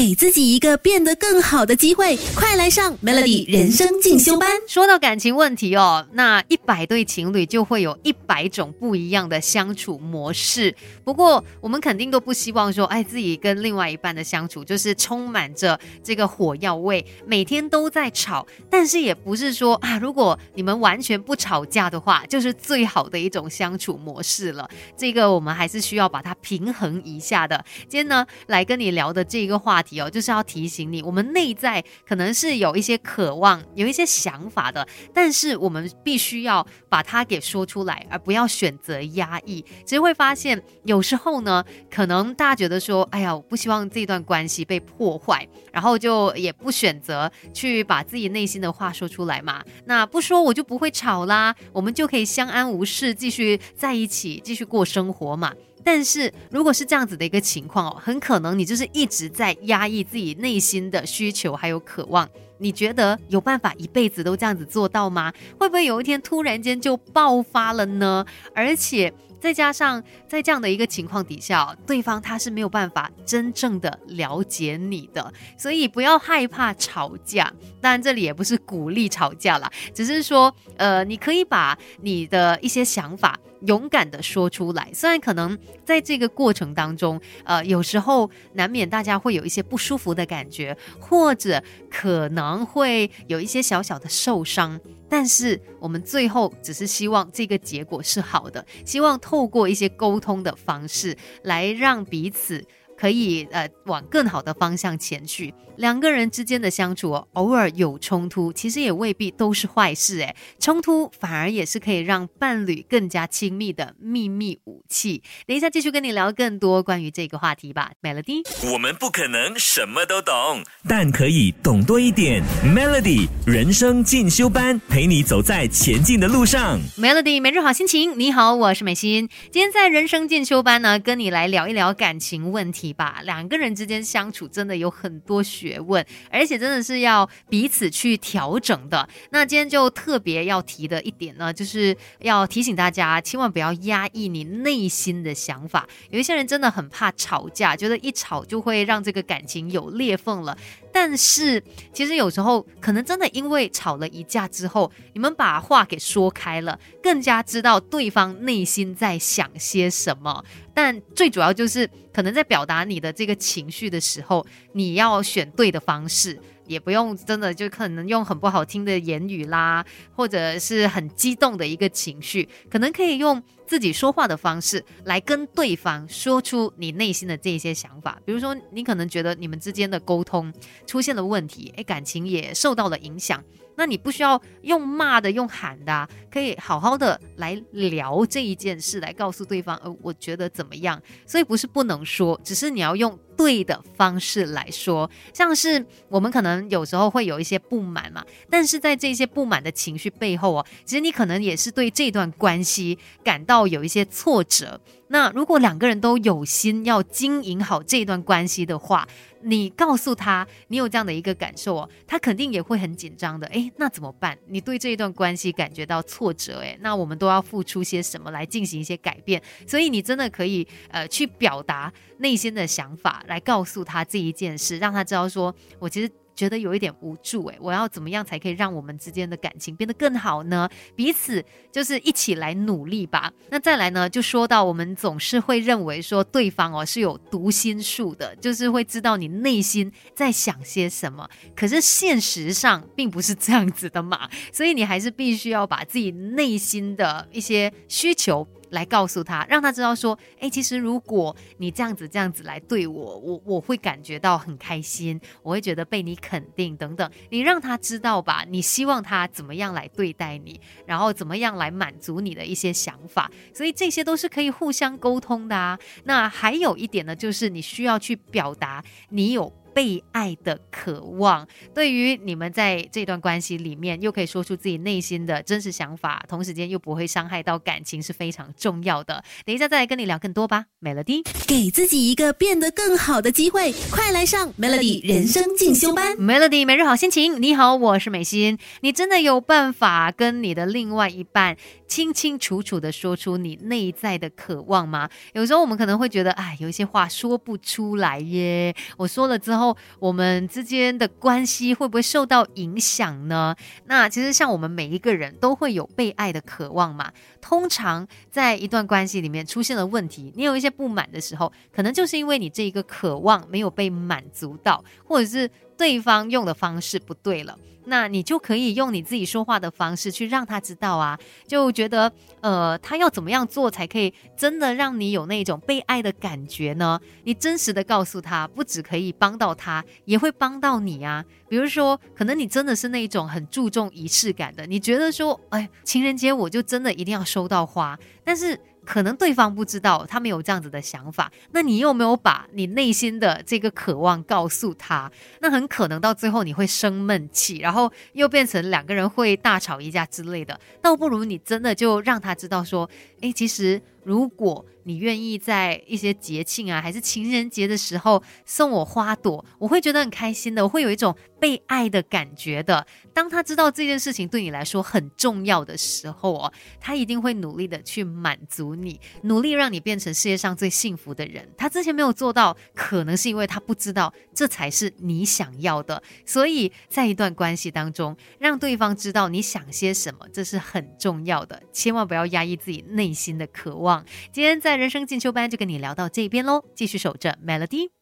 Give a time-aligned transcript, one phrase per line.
[0.00, 4.50] 给自己一个变得更好的机会，快来上 Melody 人生进修班。
[4.66, 10.74] 说到感情问题哦，那一百对情侣就会有一百种不一样的相处模式。
[11.04, 18.46] 不过，我们肯定都不希望说，哎，自己跟另外一半的相处就是充满着这个火药味，每天都在吵。
[18.70, 24.66] 但是也不是说啊，如果你们完全不吵架的话，就是最好的一种相处模式了。
[24.96, 27.62] 这个我们还是需要把它平衡一下的。
[27.86, 39.64] 今天呢，来跟你聊的这个话题哦，就是要提醒你，我们内在可能是有一些渴望，有一些想法的，但是我们必须要把它给说出来，而不要选择压抑。
[39.86, 49.64] 其实会发现，有时候呢，可能大家觉得说，哎呀，我不希望这段关系被破坏，然后就也不选择去把自己内心的话说出来嘛。
[49.86, 55.54] 那不说我就不会吵啦，我们就可以相安无事，继续在一起，继续过生活嘛。
[55.84, 62.28] 但是如果是这样子的一个情况哦，很可能你就是一直在压抑自己内心的需求还有渴望。
[62.60, 65.32] 你觉得有办法一辈子都这样子做到吗？
[65.58, 68.24] 会不会有一天突然间就爆发了呢？
[68.54, 77.52] 而且再加上在这样的一个情况底下，对方他是没有办法真正的了解你的，所以不要害怕吵架。
[77.80, 83.38] 当然这里也不是鼓励吵架啦，只是说，呃，你可以把你的一些想法。
[83.66, 102.64] 勇敢的说出来，虽然可能在这个过程当中，呃，有时候难免大家会有一些不舒服的感觉，或者可能会有一些小小的受伤，但是我们最后只是希望这个结果是好的，希望透过一些沟通的方式来让彼此。
[103.00, 105.54] 可以呃往更好的方向前去。
[105.76, 115.22] 两个人之间的相处哦，偶尔有冲突，其实也未必都是坏事诶，冲突反而也是可以让伴侣更加亲密的秘密武器。
[115.46, 118.42] 等一下继续跟你聊更多关于这个话题吧，Melody。
[118.70, 122.42] 我们不可能什么都懂，但可以懂多一点。
[122.62, 126.78] Melody 人生进修班，陪你走在前进的路上。
[126.98, 129.30] Melody 每日好心情，你好，我是美心。
[129.50, 132.89] 今天在人生进修班呢，跟你来聊一聊感情问题。
[132.92, 139.08] 吧，两个人之间相处真的有很多学问，而且真的是要彼此去调整的。
[139.30, 145.86] 那今天就特别要提的一点呢，就是要提醒大家，千万不要压抑你内心的想法。
[146.10, 150.56] 有一些人真的很怕吵架，觉得一吵就会让这个感情有裂缝了。
[150.92, 151.62] 但是
[151.92, 160.44] 其实有时候可能真的因为吵了一架之后，你们把话给说开了，更加知道对方内心在想些什么。
[160.74, 169.84] 但最主要就是，可能在表达你的这个情绪的时候，你要选对的方式，也不用真的就可能用很不好听的言语啦，
[170.14, 178.20] 或者是很激动的一个情绪，可能可以用自己说话的方式来跟对方说出你内心的这些想法。
[178.24, 180.52] 比如说，你可能觉得你们之间的沟通
[180.88, 183.40] 出现了问题，诶，感情也受到了影响。
[183.76, 191.00] 那你不需要用骂的，用喊的，可以好好的来聊这一件事，来告诉对方，呃，我觉得怎么样？
[191.24, 195.10] 所以不是不能说，只是你要用对的方式来说。
[195.32, 204.80] 像是我们可能有时候会有一些不满嘛，但是在这些不满的情绪背后哦，其实你可能也是对这段关系感到要有一些挫折。
[205.08, 209.06] 那如果两个人都有心要经营好这段关系的话，
[209.42, 213.46] 你告诉他你有这样的一个感受哦，他肯定也会很紧张的。
[213.48, 214.38] 诶，那怎么办？
[214.46, 219.42] 你对这一段关系感觉到挫折，诶，那我们都要付出些什么来进行一些改变？
[219.66, 226.10] 所以你真的可以呃去表达内心的想法，来告诉他这一件事，让他知道说我其实。
[226.40, 230.66] 觉得有一点无助诶，我要怎么样才可以让我们之间的感情变得更好呢？
[230.96, 233.30] 彼此就是一起来努力吧。
[233.50, 241.28] 那再来呢，就说到我们总是会认为说对方哦是有读心术的，就是会知道你内心在想些什么。
[241.54, 248.48] 可是现实上并不是这样子的嘛，所以你还是必须要把自己内心的一些需求。
[248.70, 257.10] 来告诉他，让他知道说，哎，其实如果你这样子这样子来对我，我我会感觉到很开心，我会觉得被你肯定等等。
[257.30, 265.78] 你让他知道吧，你希望他怎么样来对待你，然后怎么样来满足你的一些想法，所以这些都是可以互相沟通的啊。
[266.04, 269.52] 那还有一点呢，就是你需要去表达你有。
[269.74, 279.22] 被爱的渴望，对于你们在这段关系里面，又可以说出自己内心的真实想法，同时间又不会伤害到感情，是非常重要的。
[279.44, 287.40] 等一下再来跟你聊更多吧，Melody，给自己一个变得更好的机会，快来上 Melody 人生进修班，Melody 每日好心情。
[287.40, 288.58] 你好，我是美心。
[288.80, 291.56] 你真的有办法跟你的另外一半
[291.86, 295.08] 清清楚楚的说出你内在的渴望吗？
[295.32, 298.74] 有时候我们可能会觉得，哎，有一些话说不出来耶。
[298.96, 303.54] 我说了之后，后我们之间的关系会不会受到影响呢？
[303.84, 307.12] 那其实像我们每一个人都会有被爱的渴望嘛。
[307.40, 317.58] 通常在一段关系里面出现了问题，你有一些不满的时候，可能就是因为你这一个渴望没有被满足到，或者是对方用的方式不对了。
[317.86, 321.18] 那你就可以用你自己说话的方式去让他知道啊，
[321.48, 322.12] 就觉得
[322.42, 327.00] 呃，他要怎么样做才可以真的让你有那种被爱的感觉呢？
[327.24, 331.24] 你真实的告诉他，不只可以帮到他，也会帮到你啊。
[331.48, 338.60] 比如说，可能你真的是那种很注重仪式感的，你觉得说，哎，情人节我就真的一定要收到花，但是。
[338.90, 341.30] 可能对方不知道，他没有这样子的想法。
[341.52, 345.08] 那你又没有把你内心的这个渴望告诉他？
[345.40, 350.58] 那很可能到最后你会生闷气，然后又变成两个人会大吵一架之类的。
[350.82, 352.90] 倒不如你真的就让他知道说，
[353.20, 353.80] 诶，其实。
[354.04, 362.86] 如果你愿意在一些节庆啊，还是情人节的时候送我花朵，我会觉得很开心的，我会有一种被爱的感觉的。
[363.12, 371.46] 当他知道这件事情对你来说很重要的时候哦，他一定会努力的去满足你，努力让你变成世界上最幸福的人。
[371.56, 376.02] 他之前没有做到，可能是因为他不知道这才是你想要的。
[376.24, 381.62] 所以在一段关系当中，让对方知道你想些什么，这是很重要的。
[381.70, 383.89] 千万不要压抑自己内心的渴望
[384.32, 387.99] 今天在人生进修班就跟你聊到这边喽，继续守着 Melody。